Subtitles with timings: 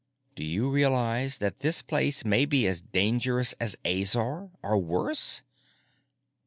[0.35, 5.43] Do you realize that this place may be as dangerous as Azor or worse?"